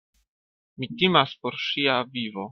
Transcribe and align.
Mi 0.83 0.87
timas 1.01 1.35
por 1.43 1.59
ŝia 1.67 1.99
vivo. 2.17 2.39